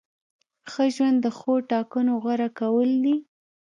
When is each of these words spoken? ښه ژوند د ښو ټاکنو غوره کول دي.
ښه 0.71 0.83
ژوند 0.95 1.17
د 1.21 1.27
ښو 1.37 1.53
ټاکنو 1.71 2.13
غوره 2.23 2.49
کول 2.59 2.89
دي. 3.03 3.15